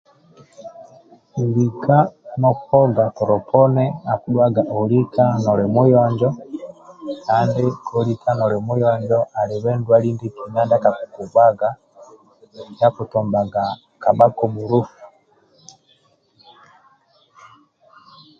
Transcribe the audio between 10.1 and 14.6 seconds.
ndietil ndua kakukugbaga ndia akitombaga kabhako